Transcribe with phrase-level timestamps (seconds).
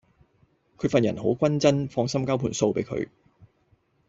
[0.79, 3.07] 佢份人好均真，放心交盤數比佢